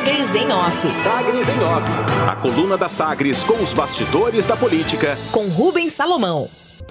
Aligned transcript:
Sagres 0.00 0.34
em 0.34 0.50
Off. 0.50 0.90
Sagres 0.90 1.48
em 1.50 1.62
Off. 1.62 1.86
A 2.26 2.34
coluna 2.36 2.78
da 2.78 2.88
Sagres 2.88 3.44
com 3.44 3.62
os 3.62 3.74
bastidores 3.74 4.46
da 4.46 4.56
política. 4.56 5.14
Com 5.30 5.46
Rubens 5.48 5.92
Salomão. 5.92 6.48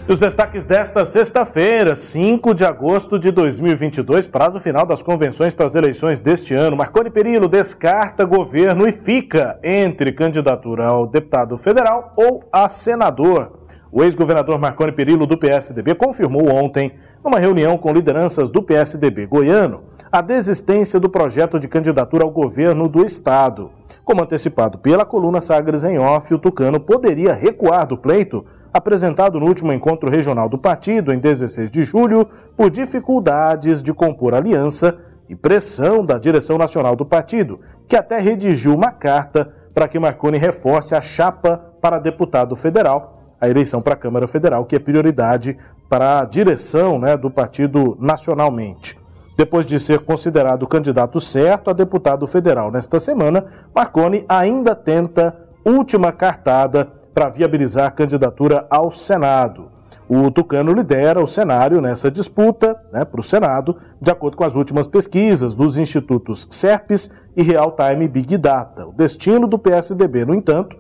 Os 0.08 0.20
destaques 0.20 0.64
desta 0.64 1.04
sexta-feira, 1.04 1.95
5 1.95 2.53
de 2.53 2.64
agosto 2.64 3.17
de 3.17 3.32
2022, 3.32 4.27
prazo 4.27 4.59
final 4.59 4.85
das 4.85 5.01
convenções 5.01 5.56
para 5.56 5.66
as 5.66 5.74
eleições 5.74 6.19
deste 6.19 6.53
ano. 6.53 6.77
Marconi 6.77 7.09
Perillo 7.09 7.48
descarta 7.48 8.25
governo 8.25 8.88
e 8.88 8.91
fica 8.91 9.60
entre 9.64 10.12
candidatura 10.12 10.86
ao 10.86 11.07
deputado 11.07 11.57
federal 11.57 12.14
ou 12.16 12.48
a 12.52 12.70
senador. 12.70 13.59
O 13.91 14.03
ex-governador 14.03 14.59
Marconi 14.59 14.91
Perillo 14.91 15.25
do 15.25 15.35
PSDB 15.35 15.95
confirmou 15.95 16.47
ontem, 16.47 16.91
numa 17.23 17.39
reunião 17.39 17.75
com 17.75 17.91
lideranças 17.91 18.51
do 18.51 18.61
PSDB 18.61 19.25
goiano, 19.25 19.81
a 20.11 20.21
desistência 20.21 20.99
do 20.99 21.09
projeto 21.09 21.59
de 21.59 21.67
candidatura 21.67 22.23
ao 22.23 22.29
governo 22.29 22.88
do 22.88 23.03
estado. 23.03 23.71
Como 24.05 24.21
antecipado 24.21 24.77
pela 24.77 25.05
coluna 25.05 25.41
Sagres 25.41 25.83
em 25.83 25.97
Off, 25.97 26.31
o 26.31 26.38
Tucano 26.38 26.80
poderia 26.80 27.33
recuar 27.33 27.88
do 27.88 27.97
pleito 27.97 28.45
apresentado 28.71 29.39
no 29.39 29.47
último 29.47 29.73
encontro 29.73 30.08
regional 30.08 30.47
do 30.47 30.59
partido, 30.59 31.11
em 31.11 31.17
16 31.17 31.71
de 31.71 31.81
julho, 31.81 32.27
por 32.55 32.69
dificuldades 32.69 33.81
de 33.81 33.91
compor 33.91 34.35
aliança 34.35 34.95
e 35.27 35.35
pressão 35.35 36.05
da 36.05 36.19
direção 36.19 36.59
nacional 36.59 36.95
do 36.95 37.05
partido, 37.05 37.59
que 37.88 37.95
até 37.95 38.19
redigiu 38.19 38.75
uma 38.75 38.91
carta 38.91 39.52
para 39.73 39.88
que 39.88 39.97
Marconi 39.97 40.38
reforce 40.38 40.94
a 40.94 41.02
chapa 41.02 41.58
para 41.81 41.97
deputado 41.97 42.55
federal, 42.55 43.19
a 43.39 43.49
eleição 43.49 43.79
para 43.79 43.93
a 43.93 43.98
Câmara 43.98 44.27
Federal, 44.27 44.66
que 44.66 44.75
é 44.75 44.79
prioridade 44.79 45.57
para 45.88 46.21
a 46.21 46.25
direção 46.25 46.99
né, 46.99 47.17
do 47.17 47.31
partido 47.31 47.97
nacionalmente. 47.99 48.97
Depois 49.38 49.66
de 49.66 49.80
ser 49.80 50.02
considerado 50.02 50.67
candidato 50.67 51.21
certo 51.21 51.70
a 51.70 51.73
deputado 51.73 52.27
federal 52.27 52.70
nesta 52.71 52.99
semana, 52.99 53.45
Marconi 53.73 54.23
ainda 54.27 54.75
tenta 54.75 55.33
última 55.66 56.11
cartada 56.11 56.86
para 57.14 57.30
viabilizar 57.30 57.88
a 57.88 57.91
candidatura 57.91 58.67
ao 58.69 58.91
Senado. 58.91 59.71
O 60.09 60.31
Tucano 60.31 60.73
lidera 60.73 61.21
o 61.21 61.27
cenário 61.27 61.80
nessa 61.80 62.09
disputa 62.09 62.75
né, 62.92 63.05
para 63.05 63.19
o 63.19 63.23
Senado, 63.23 63.77
de 64.02 64.09
acordo 64.09 64.36
com 64.36 64.44
as 64.44 64.55
últimas 64.55 64.88
pesquisas 64.88 65.53
dos 65.53 65.77
institutos 65.77 66.47
SERPES 66.49 67.11
e 67.38 67.44
Real 67.44 67.75
Time 67.75 68.08
Big 68.08 68.38
Data. 68.38 68.88
O 68.88 68.92
destino 68.92 69.47
do 69.47 69.59
PSDB, 69.59 70.25
no 70.25 70.33
entanto, 70.33 70.75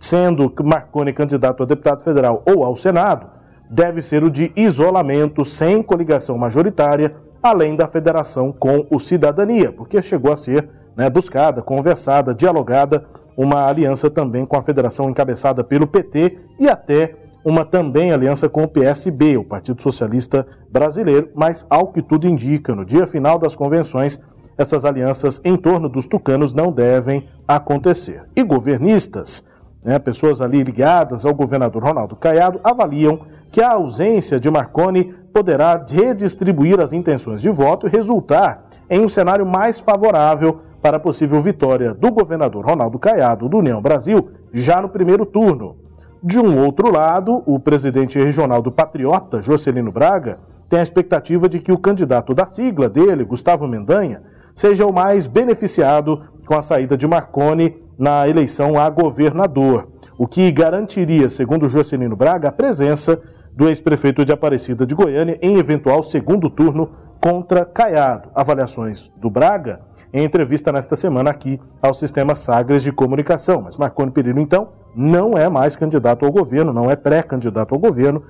sendo 0.00 0.52
Marconi 0.64 1.12
candidato 1.12 1.62
a 1.62 1.66
deputado 1.66 2.02
federal 2.02 2.42
ou 2.46 2.64
ao 2.64 2.74
Senado, 2.74 3.28
deve 3.70 4.00
ser 4.00 4.24
o 4.24 4.30
de 4.30 4.50
isolamento 4.56 5.44
sem 5.44 5.82
coligação 5.82 6.38
majoritária, 6.38 7.14
além 7.42 7.76
da 7.76 7.86
federação 7.86 8.50
com 8.50 8.86
o 8.90 8.98
Cidadania, 8.98 9.70
porque 9.70 10.02
chegou 10.02 10.32
a 10.32 10.36
ser 10.36 10.68
né, 10.96 11.08
buscada, 11.08 11.62
conversada, 11.62 12.34
dialogada, 12.34 13.06
uma 13.36 13.66
aliança 13.66 14.10
também 14.10 14.44
com 14.44 14.56
a 14.56 14.62
federação 14.62 15.08
encabeçada 15.08 15.62
pelo 15.62 15.86
PT 15.86 16.36
e 16.58 16.68
até 16.68 17.14
uma 17.44 17.64
também 17.64 18.12
aliança 18.12 18.48
com 18.48 18.64
o 18.64 18.68
PSB, 18.68 19.36
o 19.36 19.44
Partido 19.44 19.80
Socialista 19.80 20.46
Brasileiro, 20.70 21.30
mas 21.34 21.66
ao 21.70 21.88
que 21.88 22.02
tudo 22.02 22.26
indica, 22.26 22.74
no 22.74 22.84
dia 22.84 23.06
final 23.06 23.38
das 23.38 23.56
convenções, 23.56 24.20
essas 24.58 24.84
alianças 24.84 25.40
em 25.42 25.56
torno 25.56 25.88
dos 25.88 26.06
tucanos 26.06 26.52
não 26.52 26.70
devem 26.70 27.26
acontecer. 27.48 28.24
E 28.36 28.42
governistas, 28.42 29.42
né, 29.82 29.98
pessoas 29.98 30.42
ali 30.42 30.62
ligadas 30.62 31.24
ao 31.24 31.34
governador 31.34 31.82
Ronaldo 31.82 32.16
Caiado, 32.16 32.60
avaliam 32.62 33.20
que 33.50 33.60
a 33.60 33.72
ausência 33.72 34.38
de 34.38 34.50
Marconi 34.50 35.12
poderá 35.32 35.82
redistribuir 35.88 36.80
as 36.80 36.92
intenções 36.92 37.40
de 37.40 37.50
voto 37.50 37.86
e 37.86 37.90
resultar 37.90 38.64
em 38.88 39.00
um 39.00 39.08
cenário 39.08 39.46
mais 39.46 39.80
favorável 39.80 40.60
para 40.82 40.96
a 40.96 41.00
possível 41.00 41.40
vitória 41.40 41.94
do 41.94 42.10
governador 42.10 42.64
Ronaldo 42.64 42.98
Caiado 42.98 43.48
do 43.48 43.58
União 43.58 43.82
Brasil 43.82 44.30
já 44.52 44.80
no 44.80 44.88
primeiro 44.88 45.26
turno. 45.26 45.76
De 46.22 46.38
um 46.38 46.62
outro 46.62 46.92
lado, 46.92 47.42
o 47.46 47.58
presidente 47.58 48.18
regional 48.18 48.60
do 48.60 48.70
Patriota, 48.70 49.40
Jocelino 49.40 49.90
Braga, 49.90 50.38
tem 50.68 50.78
a 50.78 50.82
expectativa 50.82 51.48
de 51.48 51.60
que 51.60 51.72
o 51.72 51.78
candidato 51.78 52.34
da 52.34 52.44
sigla 52.44 52.90
dele, 52.90 53.24
Gustavo 53.24 53.66
Mendanha, 53.66 54.22
seja 54.54 54.84
o 54.84 54.92
mais 54.92 55.26
beneficiado 55.26 56.20
com 56.46 56.54
a 56.54 56.60
saída 56.60 56.94
de 56.94 57.06
Marconi 57.06 57.74
na 58.00 58.26
eleição 58.26 58.78
a 58.80 58.88
governador, 58.88 59.86
o 60.16 60.26
que 60.26 60.50
garantiria, 60.50 61.28
segundo 61.28 61.68
Jocelino 61.68 62.16
Braga, 62.16 62.48
a 62.48 62.52
presença 62.52 63.20
do 63.52 63.68
ex-prefeito 63.68 64.24
de 64.24 64.32
Aparecida 64.32 64.86
de 64.86 64.94
Goiânia 64.94 65.38
em 65.42 65.58
eventual 65.58 66.02
segundo 66.02 66.48
turno 66.48 66.88
contra 67.20 67.62
Caiado. 67.62 68.30
Avaliações 68.34 69.12
do 69.18 69.28
Braga 69.28 69.82
em 70.14 70.24
entrevista 70.24 70.72
nesta 70.72 70.96
semana 70.96 71.28
aqui 71.28 71.60
ao 71.82 71.92
Sistema 71.92 72.34
Sagres 72.34 72.82
de 72.82 72.90
Comunicação. 72.90 73.60
Mas 73.60 73.76
Marconi 73.76 74.10
Perillo, 74.10 74.40
então, 74.40 74.70
não 74.96 75.36
é 75.36 75.46
mais 75.50 75.76
candidato 75.76 76.24
ao 76.24 76.32
governo, 76.32 76.72
não 76.72 76.90
é 76.90 76.96
pré-candidato 76.96 77.74
ao 77.74 77.78
governo, 77.78 78.22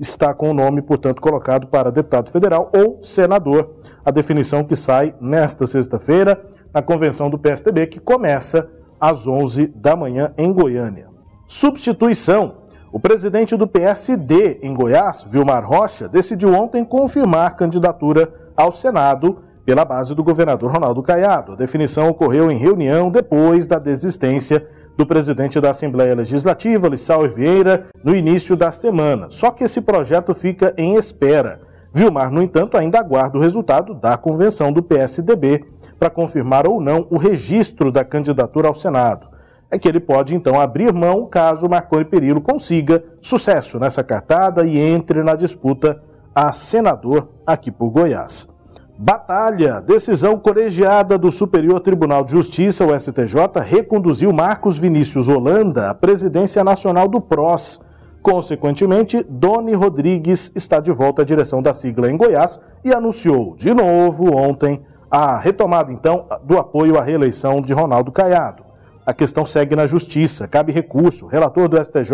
está 0.00 0.32
com 0.32 0.52
o 0.52 0.54
nome, 0.54 0.80
portanto, 0.80 1.20
colocado 1.20 1.66
para 1.66 1.92
deputado 1.92 2.30
federal 2.30 2.72
ou 2.74 2.98
senador. 3.02 3.74
A 4.02 4.10
definição 4.10 4.64
que 4.64 4.74
sai 4.74 5.14
nesta 5.20 5.66
sexta-feira 5.66 6.42
na 6.72 6.80
convenção 6.80 7.28
do 7.28 7.38
PSDB, 7.38 7.88
que 7.88 8.00
começa 8.00 8.70
às 9.00 9.26
11 9.26 9.68
da 9.68 9.96
manhã 9.96 10.32
em 10.36 10.52
Goiânia. 10.52 11.08
Substituição. 11.46 12.56
O 12.90 12.98
presidente 12.98 13.56
do 13.56 13.66
PSD 13.66 14.60
em 14.62 14.72
Goiás, 14.72 15.24
Vilmar 15.28 15.66
Rocha, 15.66 16.08
decidiu 16.08 16.54
ontem 16.54 16.84
confirmar 16.84 17.54
candidatura 17.54 18.32
ao 18.56 18.72
Senado 18.72 19.38
pela 19.68 19.84
base 19.84 20.14
do 20.14 20.24
governador 20.24 20.72
Ronaldo 20.72 21.02
Caiado. 21.02 21.52
A 21.52 21.56
definição 21.56 22.08
ocorreu 22.08 22.50
em 22.50 22.56
reunião 22.56 23.10
depois 23.10 23.66
da 23.66 23.78
desistência 23.78 24.66
do 24.96 25.06
presidente 25.06 25.60
da 25.60 25.68
Assembleia 25.68 26.14
Legislativa, 26.14 26.88
Lissau 26.88 27.28
Vieira, 27.28 27.84
no 28.02 28.16
início 28.16 28.56
da 28.56 28.72
semana. 28.72 29.26
Só 29.28 29.50
que 29.50 29.64
esse 29.64 29.82
projeto 29.82 30.34
fica 30.34 30.72
em 30.78 30.96
espera. 30.96 31.60
Vilmar, 31.92 32.30
no 32.30 32.42
entanto, 32.42 32.76
ainda 32.76 32.98
aguarda 32.98 33.38
o 33.38 33.40
resultado 33.40 33.94
da 33.94 34.16
convenção 34.16 34.72
do 34.72 34.82
PSDB 34.82 35.64
para 35.98 36.10
confirmar 36.10 36.66
ou 36.66 36.80
não 36.80 37.06
o 37.10 37.16
registro 37.16 37.90
da 37.90 38.04
candidatura 38.04 38.68
ao 38.68 38.74
Senado 38.74 39.38
é 39.70 39.78
que 39.78 39.88
ele 39.88 40.00
pode 40.00 40.34
então 40.34 40.60
abrir 40.60 40.92
mão 40.92 41.26
caso 41.26 41.68
Marconi 41.68 42.04
Perillo 42.04 42.40
consiga 42.40 43.04
sucesso 43.20 43.78
nessa 43.78 44.02
cartada 44.02 44.64
e 44.64 44.78
entre 44.78 45.22
na 45.22 45.34
disputa 45.34 46.02
a 46.34 46.52
senador 46.52 47.28
aqui 47.46 47.70
por 47.70 47.90
Goiás. 47.90 48.48
Batalha. 49.00 49.80
Decisão 49.80 50.38
colegiada 50.38 51.16
do 51.16 51.30
Superior 51.30 51.78
Tribunal 51.80 52.24
de 52.24 52.32
Justiça, 52.32 52.84
o 52.84 52.98
STJ, 52.98 53.60
reconduziu 53.62 54.32
Marcos 54.32 54.78
Vinícius 54.78 55.28
Holanda 55.28 55.90
à 55.90 55.94
presidência 55.94 56.64
nacional 56.64 57.06
do 57.06 57.20
PROS. 57.20 57.80
Consequentemente, 58.22 59.24
Doni 59.28 59.74
Rodrigues 59.74 60.52
está 60.54 60.80
de 60.80 60.92
volta 60.92 61.22
à 61.22 61.24
direção 61.24 61.62
da 61.62 61.72
sigla 61.72 62.10
em 62.10 62.16
Goiás 62.16 62.60
e 62.84 62.92
anunciou 62.92 63.54
de 63.56 63.72
novo 63.72 64.34
ontem 64.34 64.82
a 65.10 65.38
retomada 65.38 65.92
então 65.92 66.26
do 66.44 66.58
apoio 66.58 66.98
à 66.98 67.02
reeleição 67.02 67.62
de 67.62 67.72
Ronaldo 67.72 68.12
Caiado 68.12 68.68
a 69.08 69.14
questão 69.14 69.42
segue 69.42 69.74
na 69.74 69.86
justiça, 69.86 70.46
cabe 70.46 70.70
recurso. 70.70 71.24
O 71.24 71.28
relator 71.30 71.66
do 71.66 71.82
STJ, 71.82 72.12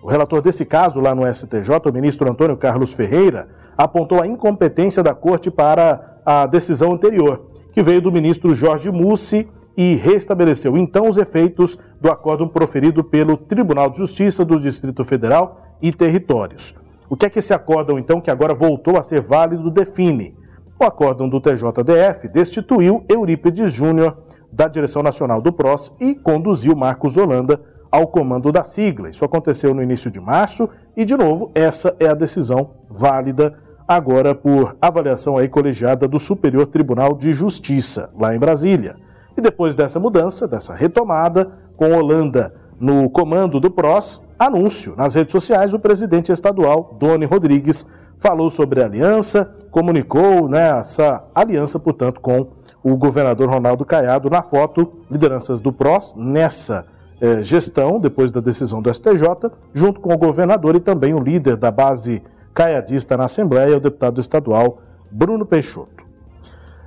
o 0.00 0.08
relator 0.08 0.40
desse 0.40 0.64
caso 0.64 1.00
lá 1.00 1.16
no 1.16 1.26
STJ, 1.26 1.68
o 1.84 1.92
ministro 1.92 2.30
Antônio 2.30 2.56
Carlos 2.56 2.94
Ferreira, 2.94 3.48
apontou 3.76 4.22
a 4.22 4.26
incompetência 4.28 5.02
da 5.02 5.16
corte 5.16 5.50
para 5.50 6.20
a 6.24 6.46
decisão 6.46 6.92
anterior, 6.92 7.50
que 7.72 7.82
veio 7.82 8.00
do 8.00 8.12
ministro 8.12 8.52
Jorge 8.52 8.90
Mussi 8.90 9.48
e 9.76 9.94
restabeleceu 9.94 10.76
então 10.76 11.08
os 11.08 11.16
efeitos 11.16 11.78
do 12.00 12.10
acórdão 12.10 12.46
proferido 12.46 13.02
pelo 13.02 13.36
Tribunal 13.36 13.90
de 13.90 13.98
Justiça 13.98 14.44
do 14.44 14.60
Distrito 14.60 15.02
Federal 15.02 15.60
e 15.80 15.90
Territórios. 15.90 16.74
O 17.08 17.16
que 17.16 17.26
é 17.26 17.30
que 17.30 17.38
esse 17.38 17.52
acórdão, 17.52 17.98
então, 17.98 18.20
que 18.20 18.30
agora 18.30 18.54
voltou 18.54 18.96
a 18.96 19.02
ser 19.02 19.20
válido, 19.20 19.70
define? 19.70 20.36
O 20.80 20.84
acórdão 20.84 21.28
do 21.28 21.40
TJDF 21.40 22.28
destituiu 22.28 23.04
Eurípides 23.08 23.72
Júnior 23.72 24.18
da 24.50 24.68
direção 24.68 25.02
nacional 25.02 25.40
do 25.40 25.52
PROS 25.52 25.92
e 26.00 26.14
conduziu 26.14 26.74
Marcos 26.74 27.16
Holanda 27.16 27.60
ao 27.90 28.06
comando 28.06 28.50
da 28.50 28.62
sigla. 28.62 29.10
Isso 29.10 29.24
aconteceu 29.24 29.74
no 29.74 29.82
início 29.82 30.10
de 30.10 30.20
março 30.20 30.68
e, 30.96 31.04
de 31.04 31.16
novo, 31.16 31.52
essa 31.54 31.94
é 32.00 32.08
a 32.08 32.14
decisão 32.14 32.70
válida 32.88 33.54
agora 33.94 34.34
por 34.34 34.76
avaliação 34.80 35.36
aí 35.36 35.48
colegiada 35.48 36.08
do 36.08 36.18
Superior 36.18 36.66
Tribunal 36.66 37.14
de 37.14 37.32
Justiça, 37.32 38.10
lá 38.18 38.34
em 38.34 38.38
Brasília. 38.38 38.96
E 39.36 39.40
depois 39.40 39.74
dessa 39.74 39.98
mudança, 39.98 40.46
dessa 40.46 40.74
retomada, 40.74 41.50
com 41.76 41.92
Holanda 41.92 42.54
no 42.78 43.08
comando 43.08 43.60
do 43.60 43.70
PROS, 43.70 44.20
anúncio 44.38 44.94
nas 44.96 45.14
redes 45.14 45.30
sociais, 45.30 45.72
o 45.72 45.78
presidente 45.78 46.32
estadual, 46.32 46.96
Doni 46.98 47.24
Rodrigues, 47.24 47.86
falou 48.16 48.50
sobre 48.50 48.82
a 48.82 48.86
aliança, 48.86 49.48
comunicou 49.70 50.48
né, 50.48 50.80
essa 50.80 51.24
aliança, 51.32 51.78
portanto, 51.78 52.20
com 52.20 52.48
o 52.82 52.96
governador 52.96 53.48
Ronaldo 53.48 53.84
Caiado. 53.84 54.28
Na 54.28 54.42
foto, 54.42 54.92
lideranças 55.08 55.60
do 55.60 55.72
PROS 55.72 56.16
nessa 56.16 56.84
eh, 57.20 57.40
gestão, 57.42 58.00
depois 58.00 58.32
da 58.32 58.40
decisão 58.40 58.82
do 58.82 58.92
STJ, 58.92 59.52
junto 59.72 60.00
com 60.00 60.12
o 60.12 60.18
governador 60.18 60.74
e 60.74 60.80
também 60.80 61.14
o 61.14 61.20
líder 61.20 61.56
da 61.56 61.70
base 61.70 62.20
caiadista 62.54 63.16
na 63.16 63.24
Assembleia, 63.24 63.76
o 63.76 63.80
deputado 63.80 64.20
estadual 64.20 64.78
Bruno 65.10 65.44
Peixoto. 65.44 66.12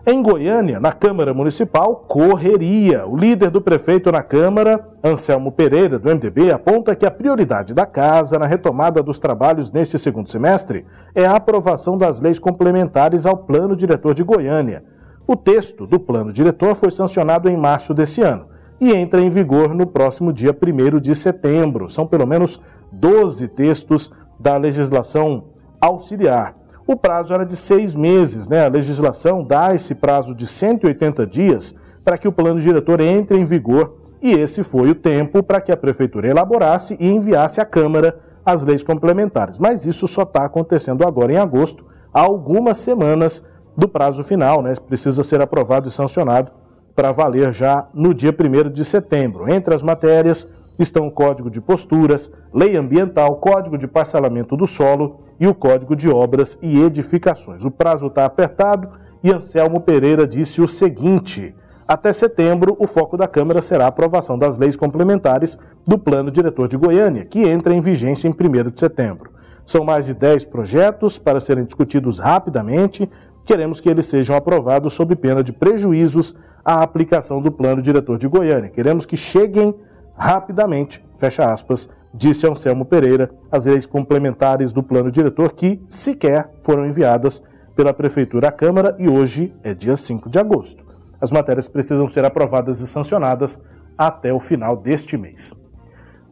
Em 0.07 0.21
Goiânia, 0.21 0.79
na 0.79 0.93
Câmara 0.93 1.33
Municipal, 1.33 2.05
correria. 2.07 3.07
O 3.07 3.15
líder 3.15 3.49
do 3.49 3.59
prefeito 3.59 4.11
na 4.11 4.21
Câmara, 4.21 4.87
Anselmo 5.03 5.51
Pereira, 5.51 5.97
do 5.97 6.07
MDB, 6.07 6.51
aponta 6.51 6.95
que 6.95 7.07
a 7.07 7.11
prioridade 7.11 7.73
da 7.73 7.87
casa 7.87 8.37
na 8.37 8.45
retomada 8.45 9.01
dos 9.01 9.17
trabalhos 9.17 9.71
neste 9.71 9.97
segundo 9.97 10.29
semestre 10.29 10.85
é 11.15 11.25
a 11.25 11.35
aprovação 11.35 11.97
das 11.97 12.19
leis 12.19 12.37
complementares 12.37 13.25
ao 13.25 13.35
Plano 13.35 13.75
Diretor 13.75 14.13
de 14.13 14.23
Goiânia. 14.23 14.83
O 15.25 15.35
texto 15.35 15.87
do 15.87 15.99
Plano 15.99 16.31
Diretor 16.31 16.75
foi 16.75 16.91
sancionado 16.91 17.49
em 17.49 17.57
março 17.57 17.91
desse 17.91 18.21
ano 18.21 18.45
e 18.79 18.93
entra 18.93 19.19
em 19.19 19.29
vigor 19.31 19.73
no 19.73 19.87
próximo 19.87 20.31
dia 20.31 20.55
1 20.55 20.99
de 20.99 21.15
setembro. 21.15 21.89
São 21.89 22.05
pelo 22.05 22.27
menos 22.27 22.61
12 22.91 23.47
textos 23.47 24.11
da 24.39 24.55
legislação 24.55 25.45
auxiliar. 25.79 26.55
O 26.87 26.95
prazo 26.95 27.33
era 27.33 27.45
de 27.45 27.55
seis 27.55 27.95
meses, 27.95 28.47
né? 28.47 28.65
A 28.65 28.69
legislação 28.69 29.43
dá 29.43 29.73
esse 29.73 29.95
prazo 29.95 30.35
de 30.35 30.45
180 30.45 31.25
dias 31.25 31.75
para 32.03 32.17
que 32.17 32.27
o 32.27 32.31
plano 32.31 32.59
diretor 32.59 33.01
entre 33.01 33.37
em 33.37 33.43
vigor 33.43 33.97
e 34.21 34.33
esse 34.33 34.63
foi 34.63 34.89
o 34.89 34.95
tempo 34.95 35.43
para 35.43 35.61
que 35.61 35.71
a 35.71 35.77
prefeitura 35.77 36.27
elaborasse 36.27 36.97
e 36.99 37.07
enviasse 37.07 37.59
à 37.59 37.65
Câmara 37.65 38.17
as 38.45 38.63
leis 38.63 38.83
complementares. 38.83 39.57
Mas 39.57 39.85
isso 39.85 40.07
só 40.07 40.23
está 40.23 40.45
acontecendo 40.45 41.05
agora 41.05 41.33
em 41.33 41.37
agosto, 41.37 41.85
há 42.13 42.21
algumas 42.21 42.77
semanas 42.77 43.43
do 43.75 43.87
prazo 43.87 44.23
final, 44.23 44.61
né? 44.61 44.73
Precisa 44.87 45.21
ser 45.23 45.41
aprovado 45.41 45.87
e 45.87 45.91
sancionado 45.91 46.51
para 46.95 47.11
valer 47.11 47.51
já 47.51 47.87
no 47.93 48.13
dia 48.13 48.33
1 48.33 48.71
de 48.71 48.85
setembro. 48.85 49.51
Entre 49.51 49.73
as 49.73 49.83
matérias 49.83 50.47
estão 50.77 51.07
o 51.07 51.11
Código 51.11 51.49
de 51.49 51.61
Posturas, 51.61 52.31
Lei 52.53 52.75
Ambiental, 52.75 53.35
Código 53.37 53.77
de 53.77 53.87
Parcelamento 53.87 54.55
do 54.57 54.67
Solo 54.67 55.17
e 55.39 55.47
o 55.47 55.55
Código 55.55 55.95
de 55.95 56.09
Obras 56.09 56.57
e 56.61 56.81
Edificações. 56.81 57.65
O 57.65 57.71
prazo 57.71 58.07
está 58.07 58.25
apertado 58.25 58.89
e 59.23 59.31
Anselmo 59.31 59.81
Pereira 59.81 60.27
disse 60.27 60.61
o 60.61 60.67
seguinte. 60.67 61.55
Até 61.87 62.11
setembro, 62.11 62.75
o 62.79 62.87
foco 62.87 63.15
da 63.15 63.27
Câmara 63.27 63.61
será 63.61 63.85
a 63.85 63.89
aprovação 63.89 64.39
das 64.39 64.57
leis 64.57 64.75
complementares 64.75 65.57
do 65.85 65.99
Plano 65.99 66.31
Diretor 66.31 66.67
de 66.67 66.77
Goiânia, 66.77 67.25
que 67.25 67.47
entra 67.47 67.75
em 67.75 67.79
vigência 67.79 68.27
em 68.27 68.31
1 68.31 68.71
de 68.71 68.79
setembro. 68.79 69.31
São 69.63 69.83
mais 69.83 70.05
de 70.05 70.13
10 70.13 70.45
projetos 70.45 71.19
para 71.19 71.39
serem 71.39 71.65
discutidos 71.65 72.19
rapidamente. 72.19 73.09
Queremos 73.45 73.79
que 73.79 73.89
eles 73.89 74.07
sejam 74.07 74.35
aprovados 74.35 74.93
sob 74.93 75.15
pena 75.15 75.43
de 75.43 75.53
prejuízos 75.53 76.35
à 76.63 76.81
aplicação 76.81 77.39
do 77.39 77.51
Plano 77.51 77.81
Diretor 77.81 78.17
de 78.17 78.27
Goiânia. 78.27 78.69
Queremos 78.69 79.05
que 79.05 79.17
cheguem 79.17 79.73
rapidamente, 80.15 81.03
fecha 81.17 81.49
aspas, 81.49 81.89
disse 82.13 82.47
Anselmo 82.47 82.85
Pereira, 82.85 83.29
as 83.51 83.65
leis 83.65 83.85
complementares 83.85 84.71
do 84.71 84.81
plano 84.81 85.11
diretor 85.11 85.51
que 85.53 85.81
sequer 85.87 86.51
foram 86.61 86.85
enviadas 86.85 87.41
pela 87.75 87.93
Prefeitura 87.93 88.47
à 88.47 88.51
Câmara 88.51 88.95
e 88.97 89.09
hoje 89.09 89.53
é 89.63 89.73
dia 89.73 89.95
5 89.95 90.29
de 90.29 90.39
agosto. 90.39 90.85
As 91.19 91.31
matérias 91.31 91.67
precisam 91.67 92.07
ser 92.07 92.23
aprovadas 92.23 92.79
e 92.79 92.87
sancionadas 92.87 93.61
até 93.97 94.33
o 94.33 94.39
final 94.39 94.77
deste 94.77 95.17
mês. 95.17 95.53